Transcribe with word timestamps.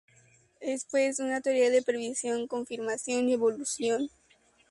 Es 0.61 0.85
pues 0.89 1.19
una 1.19 1.41
teoría 1.41 1.69
de 1.69 1.83
previsión, 1.83 2.47
confirmación 2.47 3.29
y 3.29 3.33
evolución. 3.33 4.09